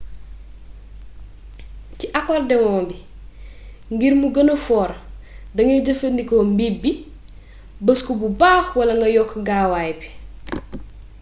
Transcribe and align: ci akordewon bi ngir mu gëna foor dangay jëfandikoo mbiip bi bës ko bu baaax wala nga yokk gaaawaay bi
ci 1.99 2.05
akordewon 2.19 2.83
bi 2.89 2.97
ngir 3.93 4.13
mu 4.21 4.27
gëna 4.35 4.55
foor 4.65 4.89
dangay 5.55 5.81
jëfandikoo 5.85 6.43
mbiip 6.51 6.75
bi 6.83 6.91
bës 7.85 7.99
ko 8.05 8.11
bu 8.19 8.27
baaax 8.39 8.65
wala 8.77 8.93
nga 8.99 9.07
yokk 9.15 9.31
gaaawaay 9.47 9.91
bi 9.99 10.07